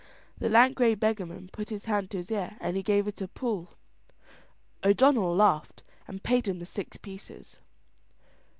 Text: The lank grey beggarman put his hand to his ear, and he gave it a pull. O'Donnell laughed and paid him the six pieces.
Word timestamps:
The 0.39 0.49
lank 0.49 0.77
grey 0.77 0.95
beggarman 0.95 1.49
put 1.53 1.69
his 1.69 1.85
hand 1.85 2.09
to 2.09 2.17
his 2.17 2.31
ear, 2.31 2.57
and 2.59 2.75
he 2.75 2.81
gave 2.81 3.07
it 3.07 3.21
a 3.21 3.27
pull. 3.27 3.75
O'Donnell 4.83 5.35
laughed 5.35 5.83
and 6.07 6.23
paid 6.23 6.47
him 6.47 6.57
the 6.57 6.65
six 6.65 6.97
pieces. 6.97 7.59